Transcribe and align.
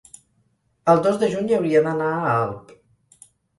el 0.93 1.01
dos 1.09 1.19
de 1.25 1.29
juny 1.35 1.53
hauria 1.59 1.83
d'anar 1.89 2.09
a 2.25 2.35
Alp. 2.39 2.75